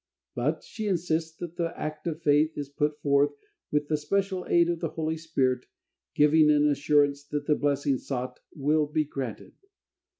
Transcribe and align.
But 0.33 0.63
she 0.63 0.87
insists 0.87 1.37
that 1.37 1.57
the 1.57 1.79
act 1.79 2.07
of 2.07 2.23
faith 2.23 2.57
is 2.57 2.69
put 2.69 2.99
forth 3.03 3.33
with 3.71 3.87
the 3.87 3.97
special 3.97 4.47
aid 4.49 4.67
of 4.67 4.79
the 4.79 4.89
Holy 4.89 5.15
Spirit 5.15 5.67
giving 6.15 6.49
an 6.49 6.67
assurance 6.67 7.23
that 7.25 7.45
the 7.45 7.53
blessing 7.53 7.99
sought 7.99 8.39
will 8.55 8.87
be 8.87 9.05
granted. 9.05 9.53